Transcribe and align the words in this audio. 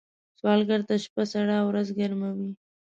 سوالګر 0.39 0.81
ته 0.87 0.93
شپه 1.03 1.23
سړه 1.31 1.55
او 1.61 1.65
ورځ 1.69 1.87
ګرمه 1.99 2.29
وي 2.37 2.49